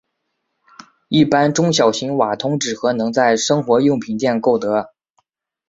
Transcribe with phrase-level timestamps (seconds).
[1.09, 4.95] 一般中小型瓦通纸盒能在生活用品店购得。